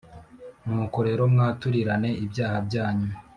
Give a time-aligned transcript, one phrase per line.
[0.65, 3.09] Nuko rero mwaturirane ibyaha byanyu